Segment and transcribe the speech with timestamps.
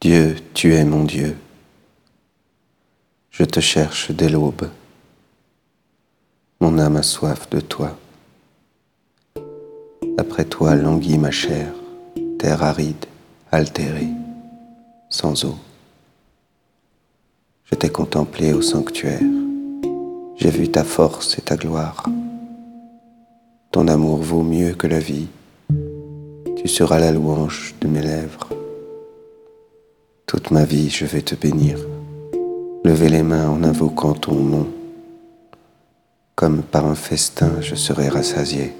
[0.00, 1.36] Dieu, tu es mon Dieu.
[3.30, 4.70] Je te cherche dès l'aube.
[6.58, 7.98] Mon âme a soif de toi.
[10.16, 11.74] Après toi languit ma chair,
[12.38, 13.04] terre aride,
[13.52, 14.08] altérée,
[15.10, 15.58] sans eau.
[17.64, 19.20] Je t'ai contemplé au sanctuaire.
[20.36, 22.04] J'ai vu ta force et ta gloire.
[23.70, 25.28] Ton amour vaut mieux que la vie.
[26.56, 28.59] Tu seras la louange de mes lèvres.
[30.30, 31.76] Toute ma vie, je vais te bénir.
[32.84, 34.68] Lever les mains en invoquant ton nom.
[36.36, 38.72] Comme par un festin, je serai rassasié,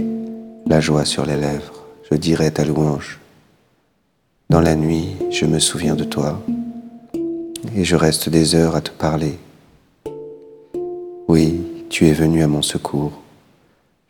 [0.69, 3.19] la joie sur les lèvres, je dirai ta louange.
[4.48, 6.41] Dans la nuit, je me souviens de toi
[7.74, 9.37] et je reste des heures à te parler.
[11.27, 13.21] Oui, tu es venu à mon secours.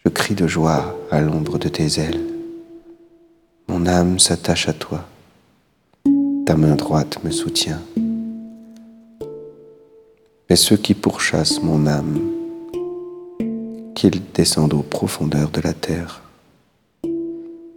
[0.05, 2.20] Je crie de joie à l'ombre de tes ailes.
[3.66, 5.06] Mon âme s'attache à toi.
[6.50, 7.80] Ta main droite me soutient.
[10.48, 12.19] Mais ceux qui pourchassent mon âme,
[13.94, 16.22] qu'ils descendent aux profondeurs de la terre,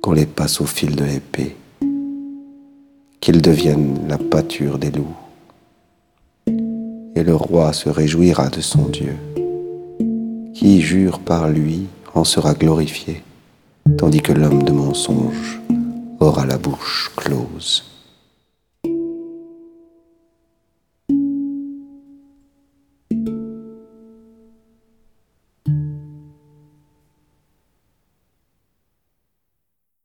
[0.02, 1.56] qu'on les passe au fil de l'épée,
[3.22, 5.18] qu'ils deviennent la pâture des loups
[7.16, 9.16] et le roi se réjouira de son Dieu.
[10.56, 13.22] Qui jure par lui en sera glorifié,
[14.00, 15.62] tandis que l'homme de mensonge
[16.20, 17.93] aura la bouche close.